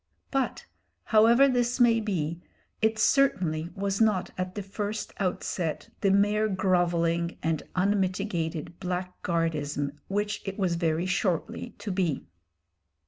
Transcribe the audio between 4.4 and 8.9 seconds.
the first outset the mere grovelling and unmitigated